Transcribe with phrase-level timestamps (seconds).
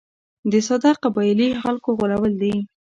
[0.51, 2.55] د ساده قبایلي خلکو غولول دي.